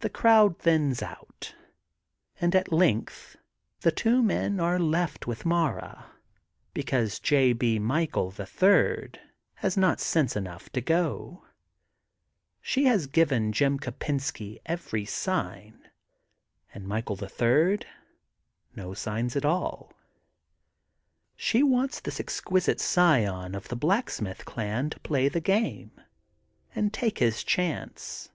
The 0.00 0.10
crowd 0.10 0.58
thins 0.58 1.00
out, 1.00 1.54
and 2.40 2.52
at 2.56 2.72
length 2.72 3.36
the 3.82 3.92
two 3.92 4.24
men 4.24 4.58
are 4.58 4.76
left 4.80 5.24
with 5.28 5.46
Mara, 5.46 6.10
because 6.72 7.20
J. 7.20 7.52
B. 7.52 7.78
Michael, 7.78 8.32
the 8.32 8.44
Third, 8.44 9.20
has 9.62 9.76
not 9.76 10.00
sense 10.00 10.34
enough 10.34 10.68
to 10.70 10.80
go. 10.80 11.44
She 12.60 12.80
THE 12.80 12.88
GOLDEN 12.88 12.98
BOOK 12.98 13.06
OF 13.06 13.14
SPRINGFIELD 13.14 13.82
251 13.84 14.14
has 14.18 14.34
given 14.34 14.58
Jim 14.58 14.58
Kopensky 14.58 14.60
every 14.66 15.04
sign 15.04 15.88
and 16.74 16.88
Mi 16.88 17.00
chael, 17.00 17.16
the 17.16 17.28
Third, 17.28 17.86
no 18.74 18.94
signs 18.94 19.36
at 19.36 19.44
all. 19.44 19.92
She 21.36 21.62
wants 21.62 22.00
this 22.00 22.18
exquisite 22.18 22.80
scion 22.80 23.54
of 23.54 23.68
the 23.68 23.76
Black 23.76 24.10
smith 24.10 24.44
clan 24.44 24.90
to 24.90 24.98
play 24.98 25.28
the 25.28 25.38
game, 25.40 26.00
and 26.74 26.92
take 26.92 27.18
his 27.18 27.44
chance. 27.44 28.30